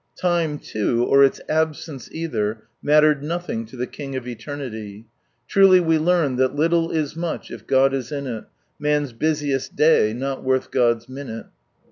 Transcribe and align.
Time, 0.17 0.59
loo, 0.73 1.03
or 1.03 1.23
its 1.23 1.39
absence 1.47 2.09
either, 2.11 2.63
mattered 2.81 3.21
nothing 3.21 3.67
to 3.67 3.75
the 3.75 3.85
King 3.85 4.15
of 4.15 4.27
eternity. 4.27 5.05
Truly 5.47 5.79
we 5.79 5.99
learned 5.99 6.39
that" 6.39 6.55
Litlle 6.55 6.89
is 6.91 7.15
much 7.15 7.51
if 7.51 7.67
GoJ 7.67 7.93
is 7.93 8.11
in 8.11 8.25
it, 8.25 8.45
^ian's 8.81 9.13
busiest 9.13 9.75
day 9.75 10.11
not 10.11 10.43
worth 10.43 10.71
God's 10.71 11.07
minute." 11.07 11.45